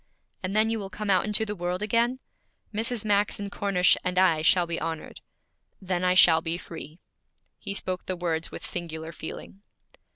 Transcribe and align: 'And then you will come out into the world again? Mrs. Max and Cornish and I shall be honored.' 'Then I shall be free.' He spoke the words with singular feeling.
'And 0.41 0.55
then 0.55 0.71
you 0.71 0.79
will 0.79 0.89
come 0.89 1.11
out 1.11 1.25
into 1.25 1.45
the 1.45 1.55
world 1.55 1.83
again? 1.83 2.17
Mrs. 2.73 3.05
Max 3.05 3.39
and 3.39 3.51
Cornish 3.51 3.95
and 4.03 4.17
I 4.17 4.41
shall 4.41 4.65
be 4.65 4.81
honored.' 4.81 5.21
'Then 5.79 6.03
I 6.03 6.15
shall 6.15 6.41
be 6.41 6.57
free.' 6.57 6.97
He 7.59 7.75
spoke 7.75 8.07
the 8.07 8.15
words 8.15 8.49
with 8.49 8.65
singular 8.65 9.11
feeling. 9.11 9.61